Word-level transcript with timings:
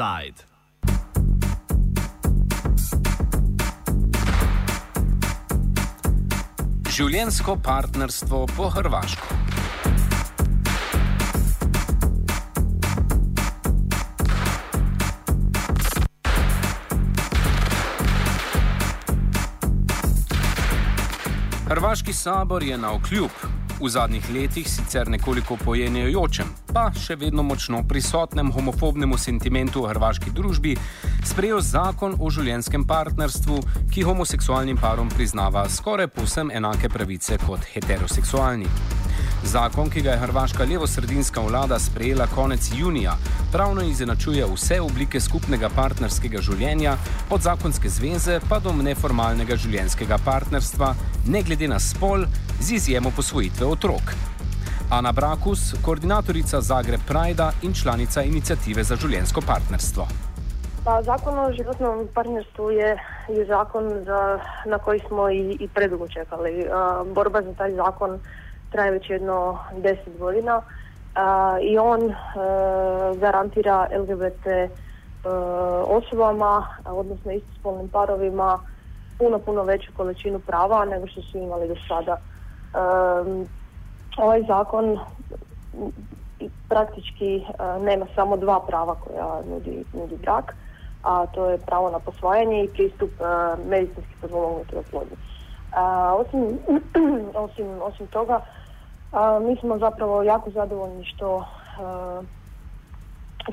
Offside. 0.00 0.46
Življensko 6.88 7.58
partnerstvo 7.60 8.46
po 8.56 8.70
Hrvaško. 8.72 9.36
Hrvaški 21.68 22.16
sabor 22.16 22.64
je 22.64 22.80
na 22.80 22.96
okljub 22.96 23.59
v 23.80 23.88
zadnjih 23.88 24.30
letih 24.34 24.68
sicer 24.68 25.08
nekoliko 25.08 25.56
pojenjajočem, 25.64 26.46
pa 26.72 26.90
še 26.92 27.16
vedno 27.16 27.42
močno 27.42 27.82
prisotnem 27.88 28.52
homofobnemu 28.52 29.18
sentimentu 29.18 29.84
v 29.84 29.94
hrvaški 29.94 30.34
družbi, 30.36 30.76
sprejel 31.24 31.60
zakon 31.64 32.16
o 32.20 32.30
življenskem 32.30 32.84
partnerstvu, 32.84 33.60
ki 33.92 34.06
homoseksualnim 34.06 34.80
parom 34.80 35.08
priznava 35.08 35.68
skoraj 35.68 36.12
povsem 36.12 36.50
enake 36.50 36.92
pravice 36.92 37.38
kot 37.46 37.64
heteroseksualni. 37.74 38.99
Zakon, 39.44 39.88
ki 39.90 40.02
ga 40.04 40.10
je 40.10 40.20
hrvaška 40.20 40.64
levo-sredinska 40.68 41.40
vlada 41.40 41.78
sprejela 41.78 42.26
konec 42.26 42.68
junija, 42.76 43.14
pravno 43.52 43.82
izenačuje 43.82 44.44
vse 44.46 44.80
oblike 44.80 45.20
skupnega 45.20 45.70
partnerskega 45.76 46.42
življenja, 46.44 46.96
od 47.30 47.40
zakonske 47.40 47.88
zveze 47.88 48.40
pa 48.48 48.58
do 48.60 48.74
neformalnega 48.76 49.56
življenjskega 49.56 50.18
partnerstva, 50.24 50.92
ne 51.32 51.42
glede 51.42 51.68
na 51.72 51.78
spol, 51.80 52.26
z 52.60 52.76
izjemo 52.76 53.12
posvojitve 53.16 53.66
otrok. 53.66 54.12
Ana 54.90 55.12
Brakus, 55.12 55.72
koordinatorica 55.82 56.60
Zagreb 56.60 57.00
Pride 57.08 57.48
in 57.62 57.72
članica 57.74 58.22
inicijative 58.22 58.84
za 58.84 58.96
življenjsko 59.00 59.40
partnerstvo. 59.46 60.06
Pa, 60.84 61.00
zakon 61.02 61.38
o 61.38 61.48
životnom 61.52 62.06
partnerstvu 62.14 62.70
je, 62.76 62.92
je 63.28 63.48
zakon, 63.48 63.88
za, 64.04 64.20
na 64.66 64.78
koji 64.78 65.00
smo 65.08 65.30
i, 65.30 65.56
i 65.60 65.68
predugo 65.68 66.08
čekali. 66.08 66.66
Uh, 66.68 67.06
borba 67.14 67.42
za 67.42 67.52
taj 67.54 67.74
zakon 67.76 68.14
uh, 68.14 68.20
traje 68.70 68.90
već 68.90 69.10
jedno 69.10 69.58
deset 69.76 70.18
godina 70.18 70.62
i 71.62 71.78
on 71.78 72.00
e, 72.10 72.14
garantira 73.16 73.88
LGBT 73.98 74.46
e, 74.46 74.68
osobama, 75.86 76.66
odnosno 76.84 77.32
istospolnim 77.32 77.88
parovima, 77.88 78.58
puno, 79.18 79.38
puno 79.38 79.62
veću 79.62 79.92
količinu 79.96 80.38
prava 80.38 80.84
nego 80.84 81.06
što 81.06 81.22
su 81.22 81.38
imali 81.38 81.68
do 81.68 81.74
sada. 81.88 82.16
E, 82.16 82.18
ovaj 84.16 84.42
zakon 84.42 84.98
praktički 86.68 87.44
nema 87.80 88.06
samo 88.14 88.36
dva 88.36 88.60
prava 88.60 88.94
koja 88.94 89.40
nudi, 89.50 89.84
nudi 89.92 90.16
brak, 90.16 90.54
a 91.02 91.26
to 91.26 91.50
je 91.50 91.58
pravo 91.58 91.90
na 91.90 91.98
posvajanje 91.98 92.64
i 92.64 92.68
pristup 92.68 93.10
medicinski 93.66 94.14
podmognutoj 94.20 94.78
oplodnji. 94.78 95.16
Osim, 96.12 96.58
osim, 97.44 97.66
osim 97.82 98.06
toga, 98.06 98.40
a, 99.12 99.38
mi 99.38 99.56
smo 99.56 99.78
zapravo 99.78 100.22
jako 100.22 100.50
zadovoljni 100.50 101.04
što 101.04 101.44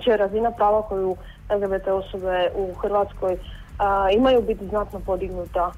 će 0.03 0.17
razina 0.17 0.52
prava 0.52 0.81
koju 0.81 1.16
LGBT 1.49 1.88
osobe 1.88 2.52
u 2.55 2.73
Hrvatskoj 2.73 3.38
imaju 4.17 4.41
biti 4.41 4.67
znatno 4.67 4.99
podignuta 5.05 5.72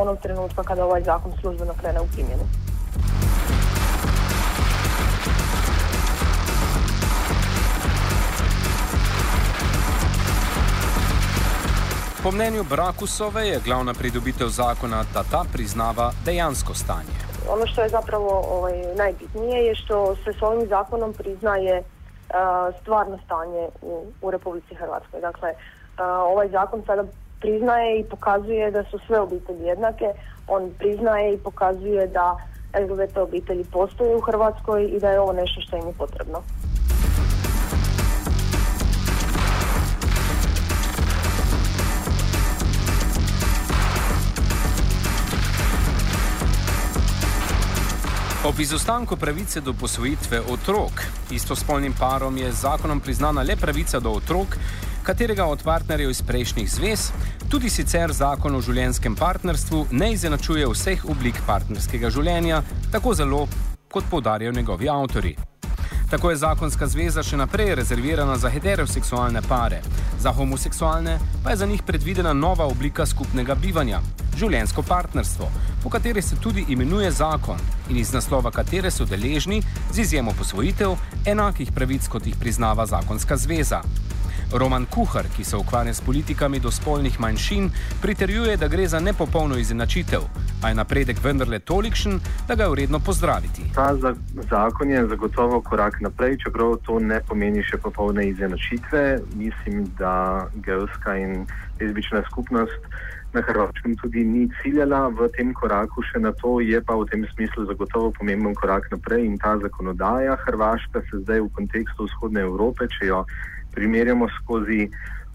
onog 0.00 0.18
trenutka 0.22 0.62
kada 0.62 0.84
ovaj 0.84 1.02
zakon 1.02 1.32
službeno 1.40 1.72
krene 1.80 2.00
u 2.00 2.06
primjenu. 2.14 2.42
Po 12.22 12.30
mnenju 12.30 12.64
Brakusove 12.70 13.48
je 13.48 13.60
glavna 13.64 13.94
pridobitev 13.94 14.48
zakona 14.48 15.04
da 15.14 15.22
ta 15.30 15.44
priznava 15.52 16.12
dejansko 16.24 16.74
stanje. 16.74 17.23
Ono 17.48 17.66
što 17.66 17.82
je 17.82 17.88
zapravo 17.88 18.44
ovaj, 18.50 18.94
najbitnije 18.96 19.64
je 19.64 19.74
što 19.74 20.16
se 20.16 20.32
s 20.32 20.42
ovim 20.42 20.68
zakonom 20.68 21.12
priznaje 21.12 21.78
uh, 21.78 22.80
stvarno 22.80 23.18
stanje 23.24 23.68
u, 23.82 24.06
u 24.22 24.30
Republici 24.30 24.74
Hrvatskoj. 24.74 25.20
Dakle, 25.20 25.50
uh, 25.50 25.56
ovaj 26.32 26.48
zakon 26.48 26.82
sada 26.86 27.04
priznaje 27.40 28.00
i 28.00 28.04
pokazuje 28.04 28.70
da 28.70 28.84
su 28.84 28.98
sve 29.06 29.20
obitelji 29.20 29.64
jednake, 29.64 30.06
on 30.48 30.70
priznaje 30.78 31.34
i 31.34 31.38
pokazuje 31.38 32.06
da 32.06 32.36
LGBT 32.80 33.16
obitelji 33.16 33.64
postoje 33.72 34.16
u 34.16 34.20
Hrvatskoj 34.20 34.84
i 34.84 35.00
da 35.00 35.10
je 35.10 35.20
ovo 35.20 35.32
nešto 35.32 35.60
što 35.60 35.76
im 35.76 35.86
je 35.86 35.94
potrebno. 35.98 36.42
Ob 48.44 48.60
izostanku 48.60 49.16
pravice 49.16 49.60
do 49.60 49.72
posvojitve 49.72 50.40
otrok, 50.52 51.00
istospolnim 51.30 51.94
parom 51.98 52.36
je 52.36 52.52
zakonom 52.52 53.00
priznana 53.00 53.42
le 53.42 53.56
pravica 53.56 54.00
do 54.00 54.10
otrok, 54.10 54.56
katerega 55.02 55.44
od 55.44 55.62
partnerjev 55.62 56.10
iz 56.10 56.22
prejšnjih 56.22 56.70
zvez, 56.70 57.06
tudi 57.48 57.70
sicer 57.70 58.12
zakon 58.12 58.56
o 58.56 58.60
življenskem 58.60 59.16
partnerstvu 59.16 59.86
ne 59.90 60.12
izenačuje 60.12 60.68
vseh 60.68 61.04
oblik 61.08 61.40
partnerskega 61.46 62.10
življenja, 62.10 62.62
tako 62.92 63.14
zelo 63.14 63.46
kot 63.88 64.04
poudarjajo 64.10 64.52
njegovi 64.52 64.88
avtori. 64.88 65.36
Tako 66.10 66.30
je 66.30 66.36
zakonska 66.36 66.86
zveza 66.86 67.22
še 67.22 67.36
naprej 67.36 67.74
rezervirana 67.74 68.36
za 68.38 68.50
heteroseksualne 68.50 69.40
pare, 69.48 69.80
za 70.20 70.32
homoseksualne 70.32 71.18
pa 71.44 71.50
je 71.50 71.56
za 71.56 71.66
njih 71.66 71.82
predvidena 71.82 72.32
nova 72.32 72.64
oblika 72.64 73.06
skupnega 73.06 73.54
bivanja- 73.54 74.00
življensko 74.38 74.82
partnerstvo, 74.82 75.48
po 75.82 75.90
kateri 75.90 76.22
se 76.22 76.36
tudi 76.36 76.64
imenuje 76.68 77.10
zakon 77.10 77.58
in 77.88 77.96
iz 77.96 78.12
naslova 78.12 78.50
katere 78.50 78.90
so 78.90 79.04
deležni, 79.04 79.62
z 79.92 79.98
izjemo 79.98 80.32
posvojitev, 80.38 80.96
enakih 81.26 81.72
pravic, 81.72 82.08
kot 82.08 82.26
jih 82.26 82.36
priznava 82.40 82.86
zakonska 82.86 83.36
zveza. 83.36 83.82
Roman 84.52 84.86
Kuhar, 84.86 85.26
ki 85.36 85.44
se 85.44 85.56
ukvarja 85.56 85.94
s 85.94 86.00
politikami 86.00 86.60
do 86.60 86.70
spolnih 86.70 87.20
manjšin, 87.20 87.70
pritrjuje, 88.02 88.56
da 88.56 88.68
gre 88.68 88.86
za 88.88 89.00
nepopolno 89.00 89.56
izenačitev, 89.58 90.20
a 90.62 90.68
je 90.68 90.74
napredek 90.74 91.22
vendarle 91.24 91.58
tolikšen, 91.58 92.20
da 92.48 92.54
ga 92.54 92.64
je 92.64 92.70
vredno 92.70 93.00
pozdraviti. 93.00 93.70
Ta 93.74 93.94
zakon 94.50 94.90
je 94.90 95.06
zagotovo 95.06 95.60
korak 95.60 96.00
naprej, 96.00 96.38
čeprav 96.44 96.76
to 96.86 96.98
ne 96.98 97.20
pomeni 97.28 97.62
še 97.62 97.78
popolne 97.78 98.28
izenačitve. 98.28 99.18
Mislim, 99.34 99.84
da 99.98 100.46
geovska 100.54 101.16
in 101.16 101.46
lezbična 101.80 102.22
skupnost. 102.30 102.80
Na 103.34 103.42
Hrvaškem 103.42 103.96
tudi 103.98 104.22
ni 104.24 104.48
ciljala 104.62 105.08
v 105.10 105.26
tem 105.34 105.50
koraku, 105.58 106.04
še 106.06 106.20
na 106.22 106.30
to 106.38 106.60
je 106.62 106.78
pa 106.78 106.94
v 106.94 107.08
tem 107.10 107.24
smislu 107.32 107.66
zagotovo 107.66 108.12
pomemben 108.14 108.54
korak 108.54 108.86
naprej 108.94 109.26
in 109.26 109.34
ta 109.42 109.56
zakonodaja 109.58 110.36
Hrvaška 110.46 111.02
se 111.10 111.18
zdaj 111.24 111.42
v 111.42 111.50
kontekstu 111.58 112.06
vzhodne 112.06 112.46
Evrope, 112.46 112.86
če 112.86 113.10
jo 113.10 113.24
primerjamo 113.74 114.28
skozi 114.38 114.88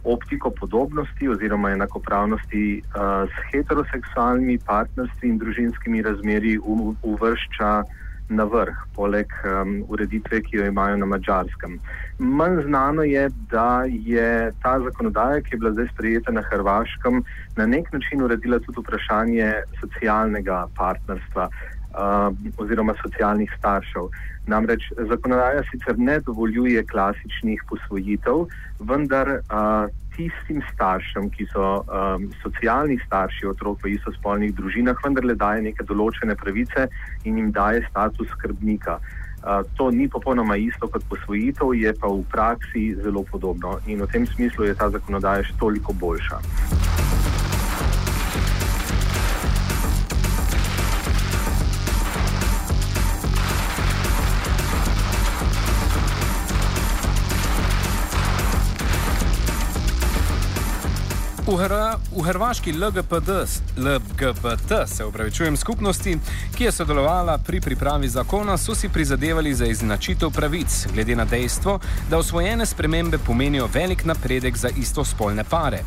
optiko 0.03 0.49
podobnosti 0.49 1.29
oziroma 1.29 1.71
enakopravnosti 1.71 2.81
uh, 2.81 3.29
s 3.29 3.51
heteroseksualnimi 3.51 4.57
partnerstvi 4.65 5.29
in 5.29 5.37
družinskimi 5.37 6.01
razmeri 6.01 6.57
uvršča 7.03 7.71
na 8.29 8.45
vrh, 8.45 8.77
poleg 8.95 9.31
um, 9.41 9.71
ureditve, 9.89 10.41
ki 10.45 10.59
jo 10.59 10.65
imajo 10.69 10.97
na 11.01 11.05
mačarskem. 11.09 11.79
Manj 12.19 12.61
znano 12.67 13.03
je, 13.03 13.25
da 13.51 13.83
je 13.89 14.51
ta 14.61 14.75
zakonodaja, 14.85 15.41
ki 15.41 15.55
je 15.55 15.59
bila 15.59 15.71
zdaj 15.73 15.89
sprejeta 15.93 16.31
na 16.31 16.43
Hrvaškem, 16.45 17.23
na 17.57 17.65
nek 17.65 17.89
način 17.93 18.21
uredila 18.21 18.59
tudi 18.59 18.83
vprašanje 18.85 19.53
socialnega 19.81 20.67
partnerstva 20.77 21.49
oziroma 22.57 22.93
socialnih 23.01 23.51
staršev. 23.57 24.09
Namreč 24.47 24.89
zakonodaja 25.09 25.63
sicer 25.71 25.97
ne 25.97 26.19
dovoljuje 26.19 26.83
klasičnih 26.89 27.63
posvojitev, 27.69 28.45
vendar 28.79 29.29
uh, 29.29 29.89
tistim 30.15 30.61
staršem, 30.73 31.29
ki 31.29 31.47
so 31.53 31.83
um, 31.85 32.27
socialni 32.43 32.99
starši 33.05 33.47
otrok 33.53 33.83
v 33.83 33.95
istospolnih 33.95 34.53
družinah, 34.55 34.99
vendarle 35.05 35.35
daje 35.35 35.63
neke 35.69 35.85
določene 35.87 36.35
pravice 36.35 36.89
in 37.23 37.39
jim 37.39 37.53
daje 37.55 37.85
status 37.89 38.27
skrbnika. 38.35 38.99
Uh, 39.39 39.63
to 39.79 39.87
ni 39.95 40.09
popolnoma 40.11 40.57
isto 40.59 40.89
kot 40.91 41.05
posvojitev, 41.07 41.71
je 41.79 41.95
pa 41.95 42.11
v 42.11 42.25
praksi 42.31 42.83
zelo 42.99 43.23
podobno 43.23 43.77
in 43.87 44.03
v 44.03 44.11
tem 44.11 44.27
smislu 44.27 44.67
je 44.67 44.75
ta 44.75 44.91
zakonodaja 44.91 45.47
še 45.47 45.55
toliko 45.61 45.95
boljša. 45.95 46.78
V, 61.49 61.57
Hr 61.57 61.97
v 62.13 62.21
hrvaški 62.21 62.71
LGPD, 62.71 63.29
LGBT 63.77 64.85
se 64.85 65.05
upravičujem 65.05 65.57
skupnosti, 65.57 66.17
ki 66.57 66.63
je 66.63 66.71
sodelovala 66.71 67.39
pri 67.47 67.61
pripravi 67.61 68.07
zakona, 68.07 68.57
so 68.57 68.75
si 68.75 68.89
prizadevali 68.89 69.53
za 69.53 69.65
izenačitev 69.65 70.29
pravic, 70.29 70.85
glede 70.93 71.15
na 71.15 71.25
dejstvo, 71.25 71.79
da 72.09 72.17
osvojene 72.17 72.65
spremembe 72.65 73.17
pomenijo 73.17 73.65
velik 73.73 74.05
napredek 74.05 74.57
za 74.57 74.69
istospolne 74.77 75.43
pare 75.43 75.79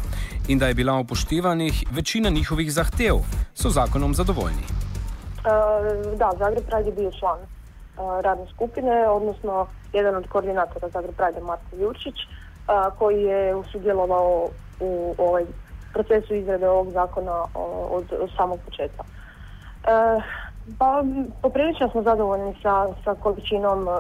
in 0.49 0.59
da 0.59 0.67
je 0.67 0.75
bila 0.75 0.99
upoštevanih 0.99 1.85
večina 1.91 2.31
njihovih 2.31 2.73
zahtev, 2.73 3.23
so 3.55 3.71
zakonom 3.71 4.15
zadovoljni. 4.15 4.67
Uh, 4.67 6.19
da, 6.19 6.33
Zagreb 6.39 6.65
Pride 6.67 6.91
je 6.91 6.97
bio 6.97 7.11
član 7.21 7.39
uh, 7.39 8.21
radne 8.21 8.47
skupine, 8.55 9.09
odnosno 9.09 9.67
jedan 9.93 10.15
od 10.15 10.27
koordinatora 10.29 10.89
Zagreb 10.89 11.15
Pride, 11.15 11.41
Marko 11.41 11.77
Jurčić, 11.79 12.15
uh, 12.19 12.99
koji 12.99 13.23
je 13.23 13.55
sudjelovao 13.73 14.51
u 14.81 15.15
ovaj 15.19 15.45
procesu 15.93 16.35
izrade 16.35 16.69
ovog 16.69 16.91
zakona 16.91 17.45
od, 17.91 18.05
samog 18.37 18.61
početka. 18.65 19.05
E, 19.05 20.21
pa 20.79 21.05
poprilično 21.43 21.89
smo 21.89 22.03
zadovoljni 22.03 22.55
sa, 22.63 22.87
sa 23.05 23.15
količinom 23.15 23.89
e, 23.89 23.93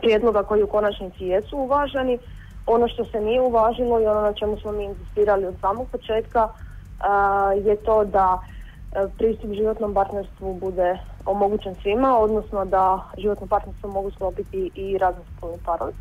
prijedloga 0.00 0.42
koji 0.42 0.62
u 0.62 0.66
konačnici 0.66 1.24
jesu 1.24 1.56
uvaženi. 1.56 2.18
Ono 2.66 2.88
što 2.88 3.04
se 3.04 3.20
nije 3.20 3.40
uvažilo 3.40 4.00
i 4.00 4.06
ono 4.06 4.20
na 4.20 4.32
čemu 4.32 4.56
smo 4.56 4.72
mi 4.72 4.84
insistirali 4.84 5.46
od 5.46 5.54
samog 5.60 5.88
početka 5.92 6.48
e, 6.48 7.68
je 7.68 7.76
to 7.76 8.04
da 8.04 8.38
e, 8.38 9.06
pristup 9.18 9.50
životnom 9.52 9.94
partnerstvu 9.94 10.54
bude 10.54 10.98
omogućen 11.24 11.74
svima, 11.82 12.18
odnosno 12.18 12.64
da 12.64 13.00
životno 13.18 13.46
partnerstvo 13.46 13.90
mogu 13.90 14.10
sklopiti 14.10 14.70
i 14.74 14.98
raznospolni 14.98 15.58
parovi 15.64 15.92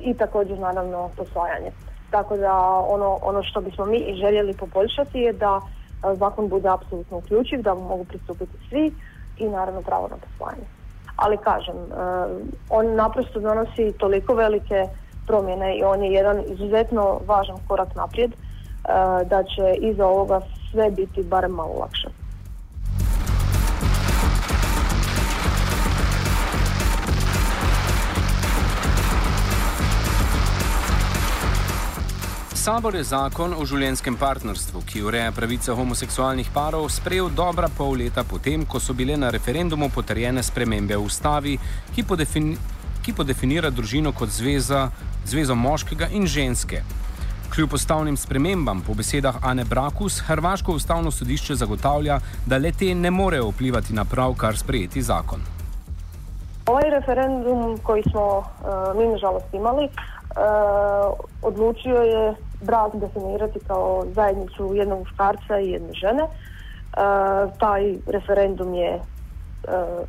i 0.00 0.14
također 0.14 0.58
naravno 0.58 1.10
posvajanje. 1.16 1.70
Tako 2.10 2.36
da 2.36 2.52
ono, 2.88 3.18
ono 3.22 3.42
što 3.42 3.60
bismo 3.60 3.84
mi 3.86 3.98
i 3.98 4.14
željeli 4.14 4.54
poboljšati 4.54 5.18
je 5.18 5.32
da 5.32 5.60
zakon 6.14 6.48
bude 6.48 6.68
apsolutno 6.68 7.16
uključiv, 7.16 7.62
da 7.62 7.74
mogu 7.74 8.04
pristupiti 8.04 8.52
svi 8.68 8.92
i 9.36 9.48
naravno 9.48 9.82
pravo 9.82 10.08
na 10.08 10.16
posvajanje. 10.16 10.66
Ali 11.16 11.36
kažem, 11.36 11.76
on 12.70 12.94
naprosto 12.94 13.40
donosi 13.40 13.92
toliko 13.98 14.34
velike 14.34 14.86
promjene 15.26 15.78
i 15.78 15.84
on 15.84 16.04
je 16.04 16.12
jedan 16.12 16.42
izuzetno 16.46 17.20
važan 17.26 17.56
korak 17.68 17.94
naprijed 17.94 18.32
da 19.24 19.42
će 19.42 19.74
iza 19.80 20.06
ovoga 20.06 20.40
sve 20.70 20.90
biti 20.90 21.22
barem 21.22 21.50
malo 21.50 21.74
lakše. 21.80 22.08
Sabor 32.68 32.98
je 32.98 33.00
zakon 33.08 33.54
o 33.56 33.64
življenjskem 33.64 34.18
partnerstvu, 34.20 34.82
ki 34.84 35.00
ureja 35.08 35.30
pravice 35.32 35.72
homoseksualnih 35.72 36.50
parov, 36.52 36.90
sprejel 36.92 37.30
dobra 37.32 37.70
pol 37.72 37.94
leta 37.96 38.26
potem, 38.28 38.66
ko 38.68 38.76
so 38.76 38.92
bile 38.92 39.14
na 39.16 39.30
referendumu 39.32 39.86
potrjene 39.88 40.42
spremembe 40.44 40.92
v 40.92 41.00
ustavi, 41.00 41.54
ki, 41.96 42.02
podefini 42.04 42.58
ki 43.06 43.14
podefinira 43.16 43.70
družino 43.72 44.12
kot 44.12 44.28
zveza, 44.28 44.82
zvezo 45.24 45.56
moškega 45.56 46.10
in 46.12 46.28
ženske. 46.28 46.82
Kljub 47.54 47.72
ustavnim 47.78 48.18
spremembam, 48.20 48.82
po 48.84 48.92
besedah 48.98 49.38
Ane 49.48 49.64
Brakus, 49.64 50.18
Hrvaško 50.26 50.74
ustavno 50.76 51.08
sodišče 51.08 51.56
zagotavlja, 51.62 52.18
da 52.44 52.58
le 52.60 52.74
te 52.76 52.90
ne 52.94 53.08
morejo 53.10 53.48
vplivati 53.54 53.96
na 53.96 54.04
pravkar 54.04 54.60
sprejeti 54.60 55.00
zakon. 55.02 55.40
Ovaj 56.66 56.90
referendum, 56.98 57.78
koji 57.80 58.04
smo 58.10 58.26
uh, 58.36 58.92
mi 58.92 59.08
nažalost 59.08 59.56
imali, 59.56 59.88
uh, 59.88 61.16
odlučio 61.40 62.04
je 62.04 62.36
brak 62.60 62.94
definirati 62.94 63.58
kao 63.66 64.04
zajednicu 64.14 64.74
jednog 64.74 64.98
muškarca 64.98 65.60
i 65.60 65.70
jedne 65.70 65.92
žene. 65.92 66.22
E, 66.22 66.28
taj 67.58 67.94
referendum 68.06 68.74
je 68.74 68.90
e, 68.90 69.00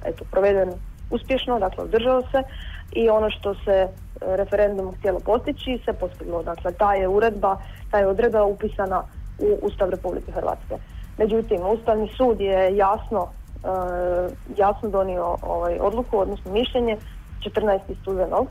eto, 0.06 0.26
proveden 0.32 0.70
uspješno, 1.10 1.60
dakle 1.60 1.84
održao 1.84 2.22
se 2.22 2.44
i 2.92 3.10
ono 3.10 3.30
što 3.30 3.54
se 3.54 3.88
referendum 4.22 4.96
htjelo 5.00 5.20
postići 5.20 5.82
se 5.86 5.94
postiglo. 5.94 6.44
Dakle, 6.44 6.72
ta 6.72 6.94
je 6.94 7.08
uredba, 7.08 7.58
ta 7.92 7.98
je 7.98 8.08
odredba 8.08 8.44
upisana 8.44 9.04
u 9.40 9.66
Ustav 9.66 9.90
Republike 9.90 10.32
Hrvatske. 10.32 10.76
Međutim, 11.18 11.62
Ustavni 11.62 12.10
sud 12.18 12.42
je 12.42 12.78
jasno, 12.78 13.28
e, 13.28 14.30
jasno 14.58 14.90
donio 14.90 15.38
ovaj, 15.42 15.78
odluku, 15.82 16.20
odnosno 16.20 16.52
mišljenje 16.52 16.98
14. 17.42 17.80
studenog 18.02 18.48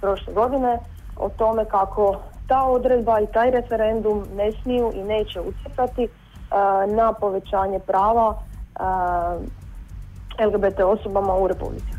prošle 0.00 0.32
godine 0.34 0.78
o 1.16 1.28
tome 1.28 1.64
kako 1.64 2.20
ta 2.48 2.64
odredba 2.64 3.20
i 3.20 3.26
taj 3.26 3.50
referendum 3.50 4.24
ne 4.36 4.52
smiju 4.62 4.92
i 4.94 5.02
neće 5.02 5.40
utjecati 5.40 6.04
uh, 6.04 6.94
na 6.94 7.12
povećanje 7.12 7.78
prava 7.78 8.28
uh, 8.28 8.36
LGBT 10.46 10.80
osobama 10.80 11.34
u 11.34 11.48
Republici 11.48 11.95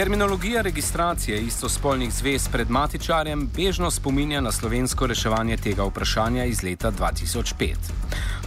Terminologija 0.00 0.62
registracije 0.62 1.40
istospolnih 1.40 2.12
zvez 2.12 2.48
pred 2.48 2.70
matičarjem 2.70 3.50
bežno 3.56 3.90
spominja 3.90 4.40
na 4.40 4.52
slovensko 4.52 5.06
reševanje 5.06 5.56
tega 5.56 5.84
vprašanja 5.84 6.44
iz 6.44 6.62
leta 6.62 6.92
2005. 6.92 7.74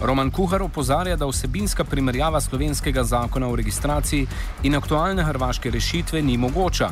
Roman 0.01 0.31
Kuhar 0.31 0.63
opozarja, 0.63 1.15
da 1.15 1.25
vsebinska 1.25 1.83
primerjava 1.83 2.41
slovenskega 2.41 3.03
zakona 3.03 3.47
o 3.47 3.55
registraciji 3.55 4.27
in 4.63 4.75
aktualne 4.75 5.23
hrvaške 5.23 5.69
rešitve 5.69 6.21
ni 6.21 6.37
mogoča. 6.37 6.89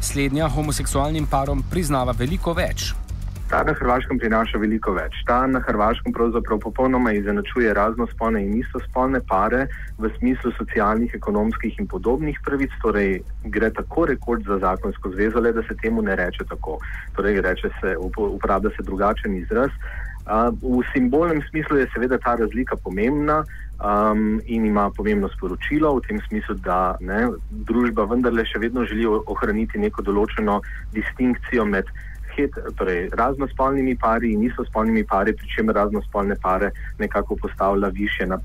Slednja 0.00 0.48
homoseksualnim 0.48 1.26
parom 1.26 1.64
priznava 1.70 2.14
veliko 2.18 2.52
več, 2.52 2.92
Ta 3.46 3.62
na 3.62 3.72
Hrvaškem 3.78 4.18
prinaša 4.18 4.58
veliko 4.58 4.90
več. 4.96 5.20
Ta 5.26 5.44
na 5.46 5.60
Hrvaškem 5.62 6.12
pravzaprav 6.12 6.58
popolnoma 6.64 7.12
izenačuje 7.14 7.74
raznospolne 7.78 8.42
in 8.42 8.56
istospolne 8.58 9.20
pare 9.28 9.68
v 10.02 10.10
smislu 10.18 10.50
socialnih, 10.58 11.14
ekonomskih 11.14 11.78
in 11.78 11.86
podobnih 11.86 12.40
pravic, 12.42 12.74
torej 12.82 13.20
gre 13.54 13.70
tako 13.70 14.08
rekord 14.10 14.42
za 14.50 14.58
zakonsko 14.64 15.12
zvezo, 15.14 15.38
le 15.40 15.52
da 15.54 15.62
se 15.62 15.76
temu 15.82 16.02
ne 16.02 16.16
reče 16.18 16.48
tako. 16.50 16.80
Torej, 17.14 17.38
reče 17.46 17.70
se, 17.80 17.94
uporablja 17.98 18.74
se 18.74 18.82
drugačen 18.82 19.38
izraz. 19.38 19.70
V 20.58 20.82
simbolnem 20.90 21.38
smislu 21.50 21.78
je 21.78 21.86
seveda 21.94 22.18
ta 22.18 22.34
razlika 22.34 22.74
pomembna 22.82 23.44
um, 23.78 24.40
in 24.46 24.66
ima 24.66 24.90
pomembno 24.90 25.28
sporočilo 25.28 25.94
v 25.94 26.02
tem 26.08 26.18
smislu, 26.28 26.58
da 26.66 26.96
ne, 27.00 27.28
družba 27.70 28.08
vendarle 28.10 28.42
še 28.42 28.58
vedno 28.58 28.82
želi 28.90 29.06
ohraniti 29.06 29.78
neko 29.78 30.02
določeno 30.02 30.58
distinkcijo 30.98 31.64
med 31.70 31.86
het, 32.36 32.58
torej 32.76 33.08
raznospolnimi 33.18 33.96
pari 34.00 34.32
in 34.32 34.44
istospolnimi 34.46 35.04
pari, 35.04 35.34
pri 35.36 35.48
čemer 35.56 35.74
raznospolne 35.74 36.36
pare 36.42 36.70
nekako 36.98 37.36
postavlja 37.36 37.88
više 37.88 38.26
na 38.26 38.38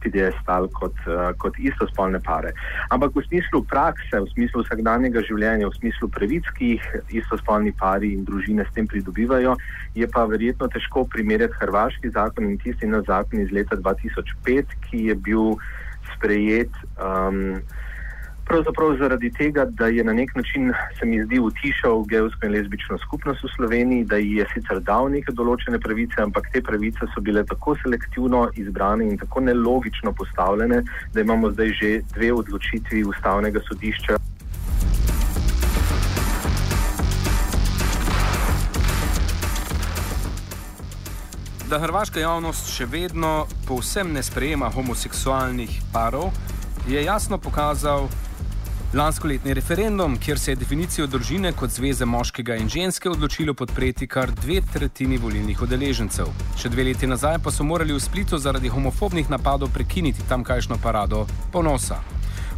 piedestal 0.00 0.68
kot, 0.72 0.96
uh, 1.06 1.30
kot 1.38 1.58
istospolne 1.58 2.20
pare. 2.24 2.52
Ampak 2.90 3.14
v 3.14 3.24
smislu 3.28 3.62
prakse, 3.68 4.20
v 4.20 4.28
smislu 4.32 4.64
vsakdanjega 4.64 5.22
življenja, 5.28 5.68
v 5.68 5.78
smislu 5.78 6.08
pravic, 6.08 6.48
ki 6.56 6.76
jih 6.76 6.86
istospolni 7.22 7.74
pari 7.76 8.14
in 8.16 8.24
družine 8.24 8.64
s 8.64 8.74
tem 8.76 8.88
pridobivajo, 8.88 9.56
je 9.94 10.08
pa 10.08 10.24
verjetno 10.28 10.68
težko 10.72 11.04
primerjati 11.12 11.60
hrvaški 11.60 12.12
zakon 12.16 12.50
in 12.50 12.60
tisti 12.62 12.88
na 12.88 13.02
zakon 13.06 13.44
iz 13.44 13.52
leta 13.52 13.76
2005, 13.76 14.78
ki 14.88 15.08
je 15.10 15.18
bil 15.28 15.58
sprejet. 16.16 16.72
Um, 16.96 17.60
Pravzaprav 18.46 18.96
zaradi 18.98 19.30
tega, 19.32 19.64
da 19.64 19.86
je 19.86 20.04
na 20.04 20.12
nek 20.12 20.34
način, 20.34 20.72
se 20.98 21.06
mi 21.06 21.18
zdi, 21.24 21.38
utišal 21.40 22.04
gejsko 22.04 22.46
in 22.46 22.52
lezbično 22.52 22.98
skupnost 22.98 23.42
v 23.42 23.48
Sloveniji, 23.56 24.04
da 24.04 24.16
ji 24.16 24.36
je 24.38 24.46
sicer 24.54 24.78
dal 24.80 25.08
neke 25.10 25.32
določene 25.34 25.80
pravice, 25.82 26.20
ampak 26.22 26.46
te 26.52 26.62
pravice 26.62 27.08
so 27.10 27.20
bile 27.20 27.42
tako 27.44 27.74
selektivno 27.82 28.44
izbrane 28.54 29.08
in 29.10 29.18
tako 29.18 29.42
nelogično 29.48 30.12
postavljene, 30.12 30.78
da 31.12 31.20
imamo 31.20 31.50
zdaj 31.50 31.72
že 31.80 31.90
dve 32.14 32.30
odločitvi 32.32 33.02
ustavnega 33.04 33.60
sodišča. 33.66 34.20
Da 41.66 41.82
hrvaška 41.82 42.22
javnost 42.22 42.70
še 42.70 42.86
vedno 42.86 43.48
povsem 43.66 44.14
ne 44.14 44.22
sprejema 44.22 44.70
homoseksualnih 44.70 45.80
parov, 45.90 46.30
je 46.86 47.02
jasno 47.02 47.40
pokazal 47.42 48.06
Lansko 48.94 49.28
letni 49.28 49.54
referendum, 49.54 50.16
kjer 50.16 50.38
se 50.38 50.52
je 50.52 50.56
definicijo 50.56 51.06
družine 51.06 51.50
kot 51.52 51.70
zveze 51.70 52.06
moškega 52.06 52.54
in 52.56 52.68
ženske 52.68 53.10
odločilo 53.10 53.54
podpreti 53.54 54.06
kar 54.06 54.30
dve 54.30 54.60
tretjini 54.72 55.18
volilnih 55.18 55.62
udeležencev. 55.62 56.30
Še 56.56 56.70
dve 56.70 56.84
leti 56.86 57.10
nazaj 57.10 57.40
pa 57.42 57.50
so 57.50 57.66
morali 57.66 57.92
v 57.92 58.00
splitu 58.00 58.38
zaradi 58.38 58.70
homofobnih 58.70 59.30
napadov 59.30 59.74
prekiniti 59.74 60.22
tamkajšno 60.28 60.78
parado 60.82 61.26
ponosa. 61.52 61.98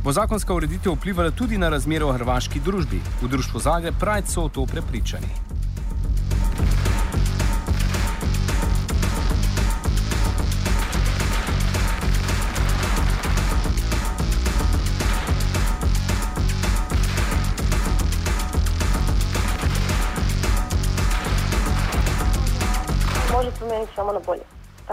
Bo 0.04 0.12
zakonska 0.12 0.54
ureditev 0.54 1.00
vplivala 1.00 1.30
tudi 1.30 1.58
na 1.58 1.72
razmere 1.72 2.04
v 2.04 2.20
hrvaški 2.20 2.60
družbi? 2.60 3.00
V 3.22 3.28
društvu 3.28 3.60
Zagreb 3.60 3.96
Pride 3.98 4.28
so 4.28 4.44
o 4.44 4.48
to 4.52 4.66
prepričani. 4.66 5.47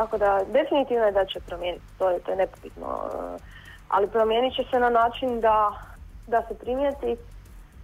Tako 0.06 0.18
da 0.18 0.42
definitivno 0.54 1.06
je 1.06 1.12
da 1.12 1.26
će 1.26 1.40
promijeniti, 1.40 1.86
to 1.98 2.10
je, 2.10 2.20
to 2.20 2.32
je 2.32 2.38
nepobitno. 2.38 2.88
E, 2.88 3.38
ali 3.90 4.08
promijenit 4.08 4.56
će 4.56 4.64
se 4.72 4.80
na 4.80 4.90
način 4.90 5.42
da, 5.42 5.72
da 6.28 6.42
se 6.48 6.56
primijeti 6.56 7.16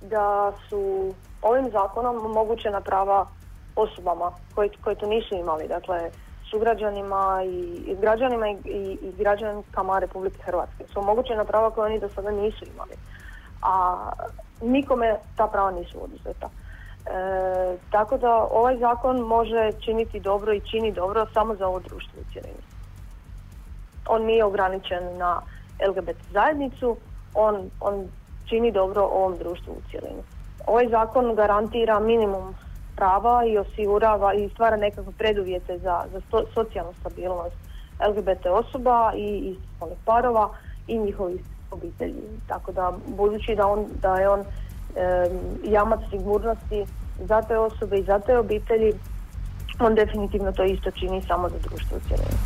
da 0.02 0.52
su 0.70 1.14
ovim 1.42 1.72
zakonom 1.72 2.32
mogućena 2.34 2.82
prava 2.82 3.26
osobama 3.76 4.32
koji, 4.56 4.70
koji 4.84 4.96
to 4.96 5.08
nisu 5.08 5.36
imali. 5.36 5.68
Dakle, 5.68 6.12
sugrađanima 6.50 7.42
i, 7.46 7.84
i 7.88 7.96
građanima 8.02 8.50
i, 8.50 8.58
i, 8.66 8.98
i 9.02 9.12
građankama 9.18 10.00
Republike 10.00 10.44
Hrvatske. 10.44 10.84
Su 10.94 11.00
omogućena 11.00 11.46
prava 11.46 11.72
koje 11.72 11.86
oni 11.86 12.00
do 12.00 12.10
sada 12.10 12.32
nisu 12.32 12.66
imali. 12.74 12.96
A 13.62 13.98
nikome 14.62 15.16
ta 15.38 15.48
prava 15.48 15.72
nisu 15.72 16.04
oduzeta. 16.04 16.50
E, 17.06 17.78
tako 17.92 18.18
da 18.18 18.48
ovaj 18.52 18.78
zakon 18.78 19.20
može 19.20 19.72
činiti 19.80 20.20
dobro 20.20 20.54
i 20.54 20.62
čini 20.72 20.92
dobro 20.92 21.26
samo 21.34 21.56
za 21.56 21.68
ovo 21.68 21.80
društvo 21.80 22.22
u 22.22 22.32
cjelini. 22.34 22.64
On 24.08 24.26
nije 24.26 24.46
ograničen 24.46 25.18
na 25.18 25.42
LGBT 25.88 26.18
zajednicu, 26.32 26.98
on, 27.34 27.70
on 27.80 28.08
čini 28.50 28.72
dobro 28.72 29.02
ovom 29.02 29.38
društvu 29.38 29.72
u 29.74 29.90
cjelini. 29.92 30.24
Ovaj 30.68 30.88
zakon 30.88 31.36
garantira 31.36 32.00
minimum 32.00 32.56
prava 32.96 33.46
i 33.46 33.58
osigurava 33.58 34.34
i 34.34 34.50
stvara 34.50 34.78
nekakve 34.78 35.14
preduvjete 35.18 35.78
za, 35.78 36.04
za 36.14 36.44
socijalnu 36.54 36.94
stabilnost 37.00 37.56
LGBT 38.10 38.46
osoba 38.46 39.14
i 39.16 39.38
istospolnih 39.38 39.98
parova 40.06 40.50
i 40.88 40.98
njihovih 40.98 41.42
obitelji. 41.72 42.24
Tako 42.48 42.72
da 42.72 42.94
budući 43.08 43.56
da, 43.56 43.68
on, 43.68 43.86
da 44.02 44.16
je 44.16 44.30
on 44.30 44.44
jamac 45.64 46.00
sigurnosti 46.10 46.86
za 47.20 47.42
te 47.42 47.58
osobe 47.58 48.00
i 48.00 48.04
za 48.04 48.20
te 48.20 48.38
obitelji, 48.38 48.94
on 49.80 49.96
definitivno 49.96 50.52
to 50.52 50.64
isto 50.64 50.92
čini 50.92 51.22
samo 51.28 51.50
za 51.50 51.58
društvo 51.58 51.98
u 51.98 52.08
cjelini. 52.08 52.38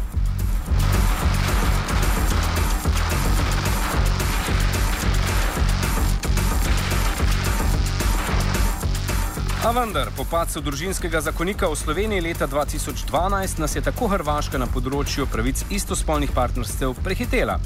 A 9.66 9.72
vendar, 9.72 10.12
po 10.18 10.22
padcu 10.30 10.62
družinskega 10.62 11.24
zakonika 11.26 11.66
v 11.66 11.76
Sloveniji 11.76 12.22
leta 12.22 12.46
2012 12.48 13.60
nas 13.60 13.76
je 13.76 13.82
tako 13.82 14.06
Hrvaška 14.12 14.60
na 14.62 14.68
področju 14.70 15.26
pravic 15.26 15.64
istospolnih 15.74 16.30
partnerstev 16.36 16.94
prehitela. 17.02 17.58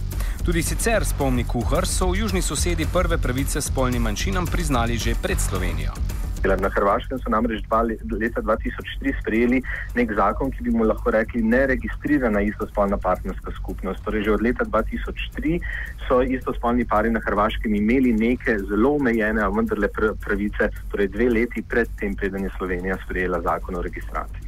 Tudi 0.46 0.64
sicer, 0.64 1.04
spomni 1.06 1.44
kuhar, 1.44 1.86
so 1.86 2.08
v 2.12 2.24
južni 2.24 2.42
sosedi 2.42 2.88
prve 2.88 3.18
pravice 3.18 3.62
spolnim 3.62 4.02
manjšinam 4.08 4.48
priznali 4.48 4.96
že 4.98 5.16
pred 5.22 5.38
Slovenijo. 5.40 5.92
Na 6.40 6.70
Hrvaškem 6.72 7.20
so 7.20 7.28
namreč 7.28 7.66
dva 7.68 7.82
leta 7.84 8.40
2003 8.40 9.12
sprejeli 9.20 9.60
nek 9.96 10.14
zakon, 10.16 10.52
ki 10.56 10.64
bi 10.64 10.72
mu 10.72 10.88
lahko 10.88 11.12
rekli 11.12 11.44
neregistrirana 11.44 12.40
istospolna 12.48 12.96
partnerska 12.96 13.52
skupnost. 13.60 14.00
Torej, 14.08 14.24
že 14.24 14.32
od 14.32 14.42
leta 14.42 14.64
2003 14.64 15.60
so 16.08 16.22
istospolni 16.24 16.88
pari 16.88 17.12
na 17.12 17.20
Hrvaškem 17.20 17.76
imeli 17.76 18.16
neke 18.16 18.56
zelo 18.72 18.96
omejene, 18.96 19.44
a 19.44 19.52
vendarle 19.52 19.92
pravice, 20.24 20.72
torej 20.88 21.12
dve 21.12 21.28
leti 21.30 21.62
pred 21.62 21.92
tem, 22.00 22.16
preden 22.16 22.48
je 22.48 22.56
Slovenija 22.56 22.96
sprejela 23.04 23.44
zakon 23.44 23.76
o 23.76 23.84
registraciji. 23.84 24.39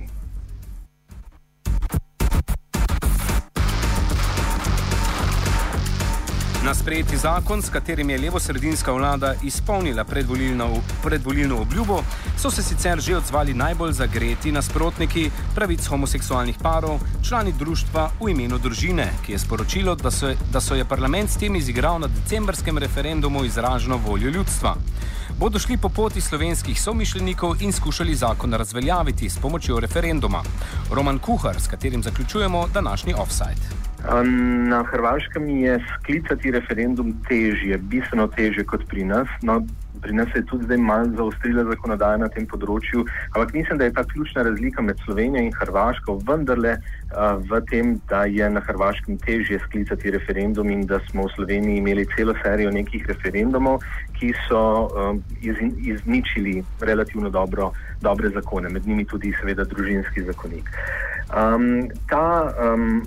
Na 6.65 6.73
sprejeti 6.73 7.17
zakon, 7.17 7.61
s 7.61 7.69
katerim 7.69 8.09
je 8.09 8.17
levo-sredinska 8.17 8.91
vlada 8.91 9.33
izpolnila 9.43 10.03
predvolilno, 10.03 10.69
predvolilno 11.03 11.57
obljubo, 11.61 12.03
so 12.37 12.51
se 12.51 12.63
sicer 12.63 13.01
že 13.01 13.17
odzvali 13.17 13.53
najbolj 13.53 13.93
zagreti 13.93 14.51
nasprotniki 14.51 15.31
pravic 15.55 15.87
homoseksualnih 15.87 16.57
parov, 16.61 16.99
člani 17.29 17.53
društva 17.59 18.11
v 18.21 18.29
imenu 18.29 18.59
družine, 18.59 19.09
ki 19.25 19.31
je 19.31 19.39
sporočilo, 19.39 19.95
da 19.95 20.11
so, 20.11 20.29
da 20.53 20.61
so 20.61 20.75
je 20.75 20.85
parlament 20.85 21.29
s 21.29 21.37
tem 21.37 21.55
izigral 21.55 21.99
na 21.99 22.07
decembrskem 22.07 22.77
referendumu 22.77 23.45
izraženo 23.45 23.97
voljo 23.97 24.29
ljudstva. 24.29 24.75
Bodo 25.39 25.59
šli 25.59 25.77
po 25.77 25.89
poti 25.89 26.21
slovenskih 26.21 26.81
somišljenikov 26.81 27.61
in 27.61 27.73
skušali 27.73 28.15
zakon 28.15 28.53
razveljaviti 28.53 29.29
s 29.29 29.39
pomočjo 29.39 29.79
referenduma. 29.79 30.43
Roman 30.91 31.19
Kuhar, 31.19 31.61
s 31.61 31.67
katerim 31.67 32.03
zaključujemo 32.03 32.67
današnji 32.67 33.13
offside. 33.13 33.90
Na 34.01 34.83
Hrvaškem 34.83 35.49
je 35.49 35.77
sklicati 35.93 36.51
referendum 36.51 37.13
težje, 37.27 37.77
bistveno 37.77 38.27
težje 38.27 38.65
kot 38.65 38.87
pri 38.89 39.03
nas. 39.05 39.29
No, 39.45 39.59
pri 40.01 40.13
nas 40.13 40.27
je 40.35 40.41
tudi 40.45 40.65
zdaj 40.65 40.77
malo 40.77 41.09
zaostrila 41.17 41.63
zakonodaja 41.69 42.17
na 42.17 42.29
tem 42.33 42.47
področju, 42.49 43.03
ampak 43.35 43.53
mislim, 43.53 43.77
da 43.77 43.85
je 43.85 43.93
ta 43.93 44.03
ključna 44.09 44.45
razlika 44.47 44.81
med 44.81 44.97
Slovenijo 45.05 45.43
in 45.45 45.53
Hrvaško 45.53 46.17
vendarle 46.27 46.73
uh, 46.77 47.37
v 47.45 47.61
tem, 47.69 47.93
da 48.09 48.23
je 48.25 48.49
na 48.49 48.63
Hrvaškem 48.65 49.19
težje 49.21 49.59
sklicati 49.67 50.15
referendum 50.17 50.73
in 50.73 50.87
da 50.89 50.99
smo 51.11 51.27
v 51.27 51.35
Sloveniji 51.35 51.77
imeli 51.83 52.07
celo 52.15 52.33
serijo 52.41 52.73
nekih 52.73 53.05
referendumov, 53.11 53.85
ki 54.17 54.33
so 54.47 54.63
um, 54.89 55.21
iz, 55.41 55.61
izničili 55.77 56.63
relativno 56.81 57.29
dobro, 57.29 57.71
dobre 58.01 58.33
zakone, 58.33 58.73
med 58.73 58.87
njimi 58.87 59.05
tudi 59.05 59.33
seveda 59.41 59.67
družinski 59.69 60.25
zakonik. 60.25 60.73
Um, 61.31 61.87
ta, 62.09 62.51
um, 62.57 63.03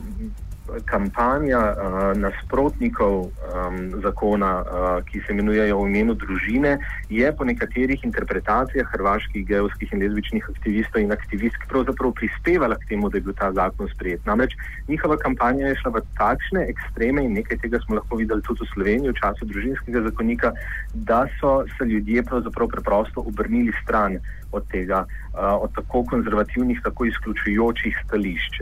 kampanja 0.84 1.60
uh, 1.72 2.12
nasprotnikov 2.16 3.28
um, 3.28 4.00
zakona, 4.02 4.52
uh, 4.60 5.04
ki 5.04 5.20
se 5.20 5.32
imenujejo 5.32 5.78
v 5.78 5.88
imenu 5.88 6.14
družine, 6.14 6.78
je 7.08 7.32
po 7.36 7.44
nekaterih 7.44 8.04
interpretacijah 8.04 8.88
hrvaških 8.92 9.46
geovskih 9.46 9.92
in 9.92 10.02
lezbičnih 10.04 10.48
aktivistov 10.50 11.02
in 11.02 11.12
aktivistk 11.12 11.66
pravzaprav 11.68 12.14
prispevala 12.16 12.78
k 12.80 12.88
temu, 12.94 13.10
da 13.10 13.20
je 13.20 13.26
bil 13.28 13.36
ta 13.36 13.52
zakon 13.52 13.88
sprejet. 13.92 14.24
Namreč 14.26 14.56
njihova 14.88 15.16
kampanja 15.16 15.68
je 15.68 15.80
šla 15.82 15.98
v 15.98 16.04
takšne 16.18 16.66
ekstreme 16.72 17.24
in 17.24 17.36
nekaj 17.36 17.60
tega 17.60 17.80
smo 17.84 18.00
lahko 18.00 18.16
videli 18.16 18.42
tudi 18.42 18.64
v 18.64 18.72
Sloveniji 18.72 19.12
v 19.12 19.20
času 19.20 19.50
družinskega 19.50 20.06
zakonika, 20.08 20.52
da 20.94 21.26
so 21.40 21.64
se 21.76 21.84
ljudje 21.84 22.22
pravzaprav 22.22 22.68
preprosto 22.68 23.20
obrnili 23.20 23.72
stran 23.82 24.18
od 24.54 24.68
tega, 24.72 25.04
uh, 25.04 25.62
od 25.62 25.74
tako 25.74 26.04
konzervativnih, 26.10 26.80
tako 26.84 27.08
izključujočih 27.10 27.96
stališč. 28.04 28.60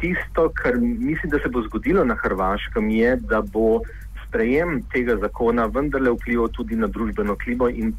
Tisto, 0.00 0.48
kar 0.54 0.80
mislim, 0.80 1.30
da 1.30 1.38
se 1.38 1.48
bo 1.48 1.62
zgodilo 1.68 2.04
na 2.04 2.16
Hrvaškem, 2.22 2.90
je, 2.90 3.16
da 3.16 3.42
bo 3.42 3.80
sprejem 4.34 4.82
tega 4.90 5.14
zakona 5.22 5.68
vendarle 5.70 6.10
vplival 6.10 6.48
tudi 6.50 6.74
na 6.76 6.88
družbeno 6.90 7.36
klimo 7.38 7.68
in 7.70 7.92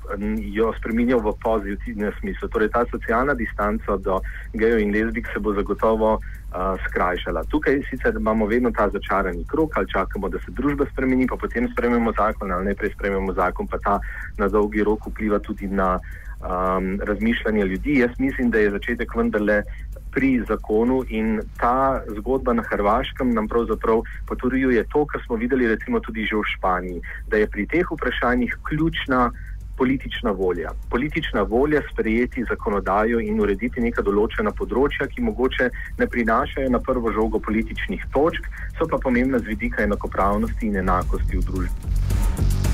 jo 0.51 0.73
spremenil 0.75 1.21
v 1.23 1.31
pozitivnem 1.39 2.11
smislu. 2.19 2.49
Torej, 2.51 2.73
ta 2.75 2.83
socialna 2.91 3.33
distanca 3.39 3.95
do 3.95 4.19
gejev 4.53 4.81
in 4.83 4.91
lezbik 4.91 5.31
se 5.31 5.39
bo 5.39 5.53
zagotovo 5.55 6.19
uh, 6.19 6.75
skrajšala. 6.87 7.45
Tukaj 7.47 7.79
sicer 7.89 8.19
imamo 8.19 8.49
vedno 8.51 8.71
ta 8.75 8.89
začarani 8.89 9.45
krok, 9.47 9.79
ali 9.79 9.87
čakamo, 9.87 10.29
da 10.29 10.43
se 10.43 10.51
družba 10.51 10.89
spremeni, 10.91 11.27
pa 11.27 11.39
potem 11.39 11.71
sprememo 11.71 12.11
zakon, 12.11 12.51
ali 12.51 12.65
najprej 12.71 12.91
sprememo 12.97 13.33
zakon, 13.33 13.71
pa 13.71 13.79
ta 13.79 13.99
na 14.37 14.51
dolgi 14.51 14.83
rok 14.83 15.07
vpliva 15.07 15.39
tudi 15.39 15.71
na 15.71 15.99
um, 16.45 16.99
razmišljanje 17.03 17.63
ljudi. 17.65 17.99
Jaz 17.99 18.19
mislim, 18.19 18.51
da 18.51 18.57
je 18.57 18.71
začetek 18.71 19.15
vendarle 19.15 19.63
pri 20.11 20.43
zakonu 20.47 21.03
in 21.09 21.41
ta 21.59 22.01
zgodba 22.17 22.53
na 22.53 22.63
Hrvaškem 22.63 23.33
nam 23.33 23.47
pravzaprav 23.47 24.01
potrjuje 24.27 24.85
to, 24.93 25.05
kar 25.05 25.21
smo 25.25 25.35
videli 25.35 25.67
recimo 25.67 25.99
tudi 25.99 26.23
že 26.23 26.35
v 26.35 26.47
Španiji, 26.55 27.01
da 27.27 27.37
je 27.37 27.47
pri 27.47 27.67
teh 27.67 27.91
vprašanjih 27.91 28.57
ključna 28.63 29.31
politična 29.77 30.31
volja. 30.31 30.71
Politična 30.89 31.41
volja 31.41 31.81
sprejeti 31.91 32.45
zakonodajo 32.49 33.19
in 33.19 33.39
urediti 33.39 33.81
neka 33.81 34.01
določena 34.01 34.51
področja, 34.55 35.07
ki 35.11 35.25
mogoče 35.27 35.69
ne 35.99 36.07
prinašajo 36.07 36.69
na 36.71 36.79
prvo 36.79 37.11
žogo 37.11 37.39
političnih 37.39 38.07
točk, 38.13 38.47
so 38.77 38.87
pa 38.87 38.97
pomembna 39.03 39.39
z 39.39 39.51
vidika 39.51 39.83
enakopravnosti 39.83 40.71
in 40.71 40.79
enakosti 40.83 41.37
v 41.37 41.45
družbi. 41.49 42.64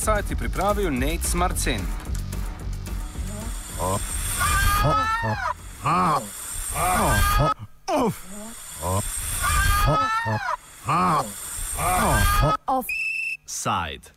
Offside 0.00 0.30
je 0.30 0.36
pripravil 0.36 0.90
Nate 0.90 1.28
Smarcen. 1.28 1.80
Offside. 12.66 14.12